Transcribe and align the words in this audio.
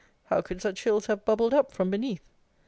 How 0.31 0.41
could 0.41 0.63
such 0.63 0.83
hills 0.83 1.05
have 1.05 1.25
bubbled 1.25 1.53
up 1.53 1.71
from 1.71 1.91
beneath? 1.91 2.23